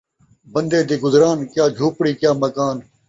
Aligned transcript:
بندے 0.53 0.79
دی 0.87 0.95
گزران، 1.03 1.39
کیا 1.51 1.65
جھوپڑی، 1.77 2.13
کیا 2.19 2.31
مکان 2.41 2.77